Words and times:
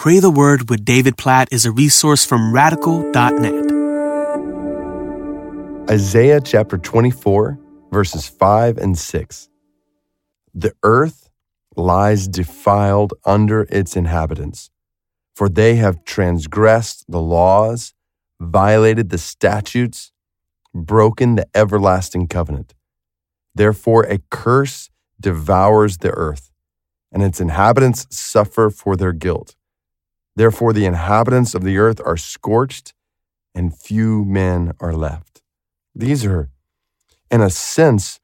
Pray 0.00 0.18
the 0.18 0.30
Word 0.30 0.70
with 0.70 0.82
David 0.82 1.18
Platt 1.18 1.48
is 1.52 1.66
a 1.66 1.70
resource 1.70 2.24
from 2.24 2.54
radical.net. 2.54 3.52
Isaiah 5.90 6.40
chapter 6.40 6.78
24, 6.78 7.58
verses 7.92 8.26
5 8.26 8.78
and 8.78 8.96
6. 8.96 9.50
The 10.54 10.72
earth 10.82 11.28
lies 11.76 12.28
defiled 12.28 13.12
under 13.26 13.66
its 13.68 13.94
inhabitants, 13.94 14.70
for 15.36 15.50
they 15.50 15.76
have 15.76 16.02
transgressed 16.06 17.04
the 17.06 17.20
laws, 17.20 17.92
violated 18.40 19.10
the 19.10 19.18
statutes, 19.18 20.12
broken 20.72 21.34
the 21.34 21.46
everlasting 21.54 22.26
covenant. 22.26 22.72
Therefore, 23.54 24.04
a 24.04 24.20
curse 24.30 24.88
devours 25.20 25.98
the 25.98 26.12
earth, 26.12 26.50
and 27.12 27.22
its 27.22 27.38
inhabitants 27.38 28.06
suffer 28.08 28.70
for 28.70 28.96
their 28.96 29.12
guilt. 29.12 29.56
Therefore, 30.36 30.72
the 30.72 30.86
inhabitants 30.86 31.54
of 31.54 31.64
the 31.64 31.78
earth 31.78 32.00
are 32.04 32.16
scorched, 32.16 32.94
and 33.54 33.76
few 33.76 34.24
men 34.24 34.72
are 34.80 34.92
left. 34.92 35.42
These 35.94 36.24
are, 36.24 36.48
in 37.30 37.40
a 37.40 37.50
sense, 37.50 38.20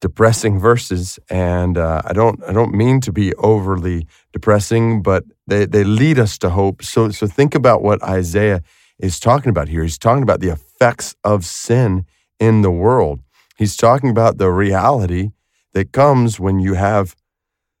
depressing 0.00 0.58
verses, 0.58 1.18
and 1.30 1.78
uh, 1.78 2.02
I 2.04 2.12
don't 2.12 2.42
I 2.44 2.52
don't 2.52 2.74
mean 2.74 3.00
to 3.00 3.12
be 3.12 3.34
overly 3.36 4.06
depressing, 4.32 5.02
but 5.02 5.24
they, 5.46 5.64
they 5.64 5.84
lead 5.84 6.18
us 6.18 6.36
to 6.38 6.50
hope. 6.50 6.82
So 6.82 7.10
so 7.10 7.26
think 7.26 7.54
about 7.54 7.82
what 7.82 8.02
Isaiah 8.02 8.60
is 8.98 9.18
talking 9.18 9.50
about 9.50 9.68
here. 9.68 9.82
He's 9.82 9.98
talking 9.98 10.22
about 10.22 10.40
the 10.40 10.50
effects 10.50 11.14
of 11.24 11.44
sin 11.44 12.04
in 12.38 12.62
the 12.62 12.70
world. 12.70 13.20
He's 13.56 13.76
talking 13.76 14.10
about 14.10 14.38
the 14.38 14.50
reality 14.50 15.30
that 15.72 15.92
comes 15.92 16.38
when 16.38 16.58
you 16.60 16.74
have 16.74 17.16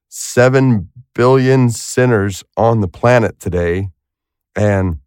seven 0.08 0.90
billion 1.14 1.70
sinners 1.70 2.44
on 2.56 2.80
the 2.80 2.88
planet 2.88 3.38
today. 3.40 3.88
And 4.56 4.98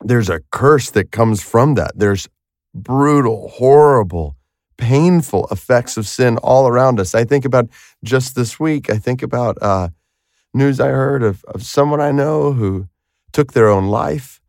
there's 0.00 0.28
a 0.28 0.40
curse 0.50 0.90
that 0.90 1.10
comes 1.10 1.42
from 1.42 1.74
that. 1.74 1.92
There's 1.94 2.28
brutal, 2.74 3.48
horrible, 3.48 4.36
painful 4.76 5.46
effects 5.50 5.96
of 5.96 6.06
sin 6.06 6.36
all 6.38 6.66
around 6.66 6.98
us. 6.98 7.14
I 7.14 7.24
think 7.24 7.44
about 7.44 7.68
just 8.02 8.34
this 8.34 8.58
week, 8.58 8.90
I 8.90 8.98
think 8.98 9.22
about 9.22 9.56
uh, 9.62 9.88
news 10.52 10.80
I 10.80 10.88
heard 10.88 11.22
of, 11.22 11.44
of 11.44 11.62
someone 11.62 12.00
I 12.00 12.10
know 12.10 12.52
who 12.52 12.88
took 13.32 13.52
their 13.52 13.68
own 13.68 13.86
life. 13.86 14.40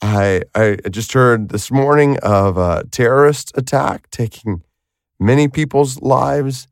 I, 0.00 0.42
I 0.54 0.78
just 0.90 1.12
heard 1.12 1.50
this 1.50 1.70
morning 1.70 2.18
of 2.22 2.56
a 2.56 2.84
terrorist 2.90 3.52
attack 3.56 4.10
taking 4.10 4.62
many 5.20 5.46
people's 5.46 6.00
lives. 6.00 6.66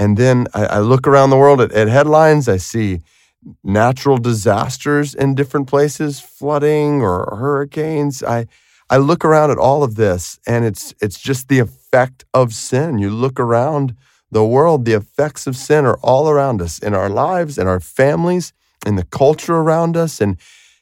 And 0.00 0.16
then 0.16 0.46
I, 0.54 0.64
I 0.64 0.78
look 0.78 1.06
around 1.06 1.28
the 1.28 1.36
world 1.36 1.60
at, 1.60 1.72
at 1.72 1.86
headlines, 1.88 2.48
I 2.48 2.56
see 2.56 3.02
natural 3.62 4.16
disasters 4.16 5.14
in 5.14 5.34
different 5.34 5.66
places, 5.66 6.20
flooding 6.20 7.02
or 7.02 7.36
hurricanes. 7.36 8.22
I 8.22 8.46
I 8.88 8.96
look 8.96 9.24
around 9.26 9.50
at 9.50 9.58
all 9.58 9.82
of 9.82 9.96
this 9.96 10.40
and 10.46 10.64
it's 10.64 10.94
it's 11.02 11.20
just 11.20 11.48
the 11.48 11.58
effect 11.58 12.24
of 12.32 12.54
sin. 12.54 12.96
You 12.96 13.10
look 13.10 13.38
around 13.38 13.94
the 14.30 14.42
world, 14.42 14.86
the 14.86 14.94
effects 14.94 15.46
of 15.46 15.54
sin 15.54 15.84
are 15.84 15.98
all 16.02 16.30
around 16.30 16.62
us 16.62 16.78
in 16.78 16.94
our 16.94 17.10
lives, 17.10 17.58
in 17.58 17.66
our 17.66 17.80
families, 17.80 18.54
in 18.86 18.96
the 18.96 19.04
culture 19.04 19.56
around 19.56 19.98
us, 19.98 20.18
and 20.18 20.38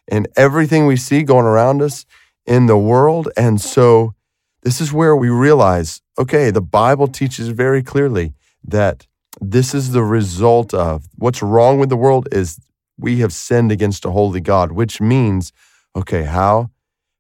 in 0.07 0.29
everything 0.37 0.87
we 0.87 0.97
see 0.97 1.25
going 1.25 1.47
around 1.47 1.83
us 1.83 2.07
in 2.47 2.67
the 2.67 2.79
world. 2.79 3.29
And 3.37 3.61
so 3.61 4.15
this 4.63 4.81
is 4.81 4.93
where 4.93 5.17
we 5.17 5.29
realize, 5.29 6.03
okay, 6.17 6.53
the 6.53 6.69
Bible 6.81 7.09
teaches 7.09 7.49
very 7.49 7.83
clearly 7.83 8.35
that 8.65 9.07
this 9.41 9.75
is 9.75 9.93
the 9.93 10.03
result 10.03 10.75
of 10.75 11.07
what's 11.17 11.43
wrong 11.43 11.79
with 11.79 11.89
the 11.89 11.97
world 11.97 12.29
is 12.33 12.59
we 12.99 13.21
have 13.21 13.33
sinned 13.33 13.71
against 13.71 14.05
a 14.05 14.11
holy 14.11 14.41
God, 14.41 14.73
which 14.73 15.01
means, 15.01 15.53
okay, 15.95 16.25
how 16.25 16.71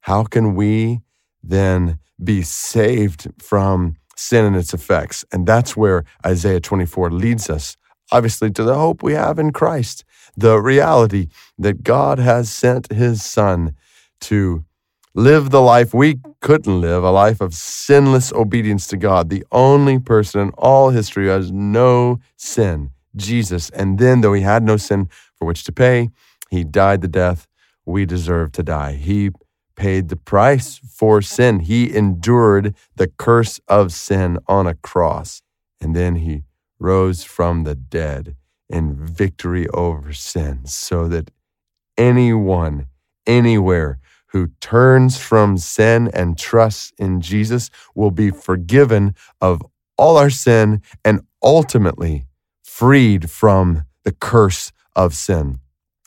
how 0.02 0.24
can 0.24 0.54
we 0.54 1.00
then 1.42 1.98
be 2.22 2.42
saved 2.42 3.28
from 3.38 3.96
sin 4.16 4.44
and 4.44 4.56
its 4.56 4.74
effects? 4.74 5.24
And 5.32 5.46
that's 5.46 5.76
where 5.76 6.04
Isaiah 6.24 6.60
24 6.60 7.10
leads 7.10 7.50
us, 7.50 7.76
obviously, 8.10 8.50
to 8.52 8.62
the 8.64 8.74
hope 8.74 9.02
we 9.02 9.12
have 9.12 9.38
in 9.38 9.52
Christ, 9.52 10.04
the 10.36 10.60
reality 10.60 11.28
that 11.58 11.82
God 11.82 12.18
has 12.18 12.50
sent 12.50 12.92
his 12.92 13.24
son 13.24 13.74
to 14.22 14.64
live 15.18 15.50
the 15.50 15.60
life 15.60 15.92
we 15.92 16.20
couldn't 16.40 16.80
live, 16.80 17.02
a 17.02 17.10
life 17.10 17.40
of 17.40 17.52
sinless 17.52 18.32
obedience 18.32 18.86
to 18.86 18.96
God, 18.96 19.30
the 19.30 19.44
only 19.50 19.98
person 19.98 20.40
in 20.40 20.50
all 20.50 20.90
history 20.90 21.24
who 21.24 21.30
has 21.30 21.50
no 21.50 22.20
sin, 22.36 22.90
Jesus. 23.16 23.68
And 23.70 23.98
then, 23.98 24.20
though 24.20 24.32
he 24.32 24.42
had 24.42 24.62
no 24.62 24.76
sin 24.76 25.08
for 25.34 25.44
which 25.44 25.64
to 25.64 25.72
pay, 25.72 26.10
he 26.50 26.62
died 26.62 27.00
the 27.00 27.08
death 27.08 27.48
we 27.84 28.06
deserve 28.06 28.52
to 28.52 28.62
die. 28.62 28.92
He 28.92 29.30
paid 29.74 30.08
the 30.08 30.16
price 30.16 30.78
for 30.78 31.20
sin. 31.20 31.60
He 31.60 31.92
endured 31.92 32.76
the 32.94 33.08
curse 33.08 33.58
of 33.66 33.92
sin 33.92 34.38
on 34.46 34.68
a 34.68 34.74
cross. 34.74 35.42
And 35.80 35.96
then 35.96 36.16
he 36.16 36.44
rose 36.78 37.24
from 37.24 37.64
the 37.64 37.74
dead 37.74 38.36
in 38.68 38.94
victory 38.94 39.66
over 39.70 40.12
sin 40.12 40.66
so 40.66 41.08
that 41.08 41.32
anyone, 41.96 42.86
anywhere, 43.26 43.98
who 44.28 44.48
turns 44.60 45.18
from 45.18 45.58
sin 45.58 46.10
and 46.12 46.38
trusts 46.38 46.92
in 46.98 47.20
Jesus 47.20 47.70
will 47.94 48.10
be 48.10 48.30
forgiven 48.30 49.14
of 49.40 49.62
all 49.96 50.16
our 50.16 50.30
sin 50.30 50.82
and 51.04 51.20
ultimately 51.42 52.26
freed 52.62 53.30
from 53.30 53.84
the 54.04 54.12
curse 54.12 54.72
of 54.94 55.14
sin. 55.14 55.58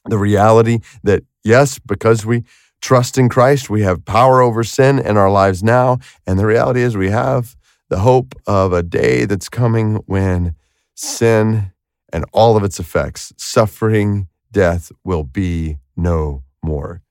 The 0.05 0.17
reality 0.17 0.79
that, 1.03 1.23
yes, 1.43 1.79
because 1.79 2.25
we 2.25 2.43
trust 2.81 3.17
in 3.17 3.29
Christ, 3.29 3.69
we 3.69 3.81
have 3.81 4.05
power 4.05 4.41
over 4.41 4.63
sin 4.63 4.99
in 4.99 5.17
our 5.17 5.29
lives 5.29 5.63
now. 5.63 5.99
And 6.25 6.39
the 6.39 6.45
reality 6.45 6.81
is, 6.81 6.97
we 6.97 7.09
have 7.09 7.55
the 7.89 7.99
hope 7.99 8.33
of 8.47 8.73
a 8.73 8.83
day 8.83 9.25
that's 9.25 9.49
coming 9.49 9.95
when 10.05 10.55
sin 10.95 11.71
and 12.13 12.25
all 12.31 12.57
of 12.57 12.63
its 12.63 12.79
effects, 12.79 13.33
suffering, 13.37 14.27
death, 14.51 14.91
will 15.03 15.23
be 15.23 15.77
no 15.95 16.43
more. 16.63 17.01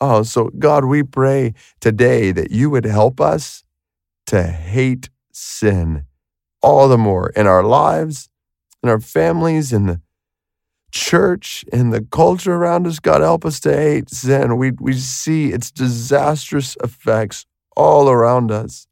Oh, 0.00 0.22
so 0.22 0.50
God, 0.58 0.84
we 0.84 1.02
pray 1.02 1.54
today 1.80 2.30
that 2.32 2.50
you 2.50 2.70
would 2.70 2.84
help 2.84 3.20
us 3.20 3.64
to 4.26 4.42
hate 4.42 5.10
sin 5.32 6.04
all 6.62 6.88
the 6.88 6.98
more 6.98 7.30
in 7.30 7.46
our 7.46 7.62
lives, 7.62 8.28
in 8.82 8.88
our 8.88 9.00
families, 9.00 9.72
in 9.72 9.86
the 9.86 10.00
church, 10.92 11.64
in 11.72 11.90
the 11.90 12.02
culture 12.02 12.54
around 12.54 12.86
us. 12.86 12.98
God, 12.98 13.20
help 13.20 13.44
us 13.44 13.60
to 13.60 13.76
hate 13.76 14.10
sin. 14.10 14.56
We, 14.56 14.72
we 14.72 14.94
see 14.94 15.52
its 15.52 15.70
disastrous 15.70 16.76
effects 16.82 17.46
all 17.76 18.08
around 18.08 18.50
us. 18.50 18.86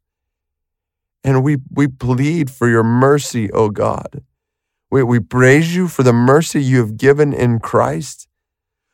And 1.23 1.43
we, 1.43 1.57
we 1.71 1.87
plead 1.87 2.49
for 2.49 2.69
your 2.69 2.83
mercy, 2.83 3.51
O 3.51 3.65
oh 3.65 3.69
God. 3.69 4.23
We, 4.89 5.03
we 5.03 5.19
praise 5.19 5.75
you 5.75 5.87
for 5.87 6.03
the 6.03 6.13
mercy 6.13 6.63
you 6.63 6.77
have 6.77 6.95
given 6.95 7.33
in 7.33 7.59
Christ. 7.59 8.27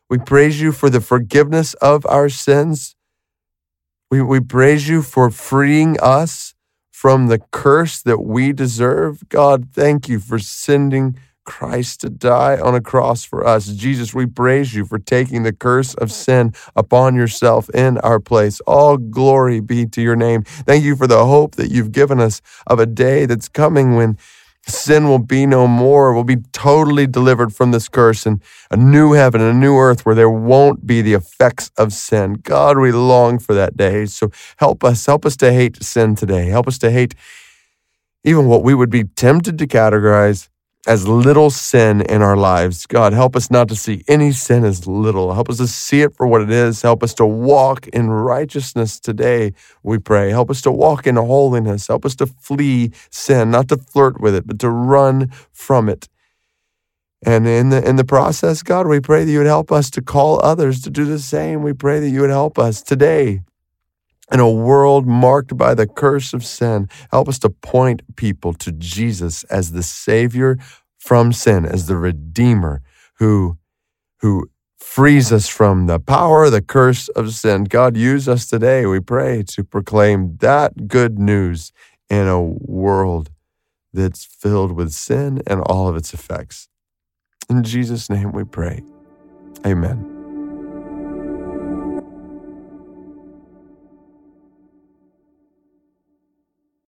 We 0.10 0.18
praise 0.18 0.62
you 0.62 0.72
for 0.72 0.90
the 0.90 1.02
forgiveness 1.02 1.74
of 1.76 2.06
our 2.06 2.30
sins. 2.30 2.96
We, 4.12 4.22
we 4.22 4.40
praise 4.40 4.88
you 4.88 5.02
for 5.02 5.32
freeing 5.32 6.00
us 6.00 6.54
from 6.92 7.28
the 7.28 7.40
curse 7.52 8.02
that 8.02 8.20
we 8.20 8.54
deserve. 8.54 9.28
God, 9.30 9.70
thank 9.74 10.08
you 10.08 10.20
for 10.20 10.40
sending 10.40 11.18
Christ 11.46 12.02
to 12.02 12.10
die 12.10 12.58
on 12.60 12.76
a 12.76 12.82
cross 12.82 13.24
for 13.26 13.46
us. 13.46 13.68
Jesus, 13.68 14.14
we 14.14 14.26
praise 14.26 14.74
you 14.74 14.86
for 14.86 15.00
taking 15.00 15.44
the 15.44 15.52
curse 15.52 15.94
of 15.96 16.12
sin 16.12 16.54
upon 16.76 17.16
yourself 17.16 17.70
in 17.72 17.98
our 18.00 18.20
place. 18.20 18.60
All 18.62 18.98
glory 18.98 19.60
be 19.60 19.86
to 19.88 20.02
your 20.02 20.16
name. 20.16 20.44
Thank 20.44 20.84
you 20.84 20.96
for 20.96 21.08
the 21.08 21.26
hope 21.26 21.56
that 21.56 21.72
you've 21.72 21.92
given 21.92 22.20
us 22.20 22.42
of 22.68 22.80
a 22.80 22.86
day 22.86 23.26
that's 23.26 23.50
coming 23.50 23.96
when 23.96 24.18
Sin 24.66 25.08
will 25.08 25.20
be 25.20 25.46
no 25.46 25.68
more. 25.68 26.14
We'll 26.14 26.24
be 26.24 26.38
totally 26.54 27.06
delivered 27.06 27.54
from 27.54 27.72
this 27.72 27.90
curse 27.90 28.26
and 28.26 28.42
a 28.72 28.78
new 28.78 29.12
heaven 29.12 29.42
and 29.42 29.52
a 29.52 29.60
new 29.60 29.78
earth 29.78 30.06
where 30.06 30.16
there 30.16 30.30
won't 30.30 30.88
be 30.88 31.02
the 31.02 31.14
effects 31.14 31.70
of 31.78 31.92
sin. 31.92 32.36
God, 32.44 32.78
we 32.78 32.92
long 32.94 33.40
for 33.40 33.54
that 33.54 33.76
day. 33.76 34.06
So 34.06 34.32
help 34.58 34.84
us. 34.84 35.06
Help 35.06 35.26
us 35.26 35.36
to 35.38 35.52
hate 35.52 35.84
sin 35.84 36.16
today. 36.16 36.48
Help 36.48 36.68
us 36.68 36.78
to 36.80 36.92
hate 36.92 37.14
even 38.24 38.48
what 38.48 38.64
we 38.64 38.74
would 38.74 38.90
be 38.90 39.04
tempted 39.04 39.58
to 39.58 39.68
categorize 39.68 40.48
as 40.86 41.08
little 41.08 41.50
sin 41.50 42.02
in 42.02 42.22
our 42.22 42.36
lives. 42.36 42.86
God, 42.86 43.14
help 43.14 43.36
us 43.36 43.50
not 43.50 43.70
to 43.70 43.76
see 43.76 44.04
any 44.08 44.32
sin 44.32 44.66
as 44.66 44.86
little. 44.86 45.34
Help 45.34 45.50
us 45.50 45.58
to 45.58 45.68
see 45.68 46.02
it 46.02 46.16
for 46.16 46.28
what 46.28 46.42
it 46.42 46.50
is. 46.50 46.82
Help 46.82 47.04
us 47.04 47.14
to 47.16 47.26
walk 47.26 47.88
in 47.88 48.10
righteousness 48.10 49.00
today, 49.00 49.54
we 49.82 49.98
pray. 49.98 50.30
Help 50.30 50.50
us 50.50 50.62
to 50.64 50.72
walk 50.72 51.08
in 51.08 51.16
holiness. 51.16 51.88
Help 51.88 52.06
us 52.06 52.16
to 52.16 52.28
flee 52.28 52.92
sin, 53.10 53.52
not 53.52 53.70
to 53.70 53.78
flirt 53.78 54.20
with 54.20 54.36
it, 54.36 54.46
but 54.46 54.60
to 54.60 54.70
run 54.70 55.32
from 55.52 55.88
it. 55.88 56.10
And 57.26 57.48
in 57.48 57.70
the 57.70 57.88
in 57.88 57.96
the 57.96 58.04
process, 58.04 58.64
God, 58.64 58.86
we 58.86 59.00
pray 59.00 59.24
that 59.24 59.32
you 59.32 59.38
would 59.38 59.48
help 59.48 59.72
us 59.72 59.90
to 59.92 60.02
call 60.02 60.44
others 60.44 60.82
to 60.82 60.90
do 60.90 61.06
the 61.06 61.20
same. 61.20 61.62
We 61.64 61.72
pray 61.72 62.02
that 62.02 62.10
you 62.10 62.20
would 62.20 62.30
help 62.30 62.60
us 62.60 62.82
today 62.82 63.44
in 64.32 64.40
a 64.40 64.50
world 64.50 65.06
marked 65.06 65.58
by 65.58 65.74
the 65.74 65.88
curse 65.88 66.34
of 66.34 66.46
sin, 66.46 66.88
help 67.12 67.28
us 67.28 67.40
to 67.40 67.50
point 67.50 68.16
people 68.16 68.54
to 68.54 68.72
Jesus 68.72 69.44
as 69.46 69.72
the 69.72 69.84
Savior 69.84 70.58
from 70.98 71.34
sin, 71.34 71.66
as 71.66 71.88
the 71.88 71.98
Redeemer 71.98 72.82
who, 73.20 73.58
who 74.22 74.50
frees 74.78 75.32
us 75.32 75.48
from 75.48 75.88
the 75.88 76.00
power, 76.00 76.50
the 76.50 76.62
curse 76.62 77.10
of 77.10 77.34
sin. 77.34 77.66
God, 77.66 77.98
use 77.98 78.30
us 78.30 78.50
today, 78.50 78.86
we 78.86 79.00
pray, 79.00 79.44
to 79.50 79.64
proclaim 79.64 80.38
that 80.38 80.88
good 80.88 81.20
news 81.20 81.72
in 82.10 82.28
a 82.28 82.42
world 82.42 83.30
that's 83.94 84.26
filled 84.26 84.72
with 84.72 84.92
sin 84.92 85.42
and 85.48 85.62
all 85.62 85.88
of 85.88 85.96
its 85.96 86.14
effects. 86.14 86.68
In 87.50 87.64
Jesus' 87.64 88.10
name 88.10 88.32
we 88.32 88.44
pray. 88.44 88.84
Amen. 89.66 90.13